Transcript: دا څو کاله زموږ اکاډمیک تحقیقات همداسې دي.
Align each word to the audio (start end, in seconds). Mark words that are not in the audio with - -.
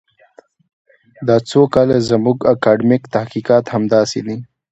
دا 1.27 1.35
څو 1.49 1.61
کاله 1.73 1.97
زموږ 2.09 2.37
اکاډمیک 2.53 3.03
تحقیقات 3.15 3.65
همداسې 3.75 4.19
دي. 4.27 4.37